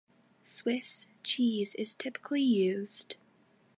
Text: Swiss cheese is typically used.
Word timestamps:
Swiss 0.41 1.05
cheese 1.21 1.75
is 1.75 1.93
typically 1.93 2.41
used. 2.41 3.17